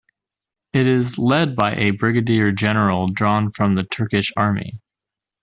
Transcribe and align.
It 0.73 0.87
is 0.87 1.19
led 1.19 1.55
by 1.55 1.75
a 1.75 1.91
Brigadier 1.91 2.51
General 2.51 3.09
drawn 3.09 3.51
from 3.51 3.75
the 3.75 3.83
Turkish 3.83 4.33
Army. 4.35 4.81